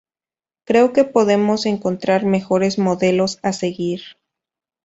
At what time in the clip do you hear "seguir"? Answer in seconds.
3.53-4.01